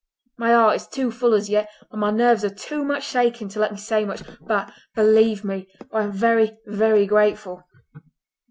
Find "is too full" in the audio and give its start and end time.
0.77-1.35